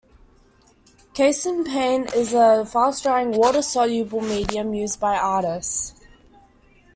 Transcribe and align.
Casein 1.13 1.63
paint 1.63 2.11
is 2.15 2.33
a 2.33 2.65
fast-drying, 2.65 3.33
water-soluble 3.33 4.21
medium 4.21 4.73
used 4.73 4.99
by 4.99 5.15
artists. 5.15 5.93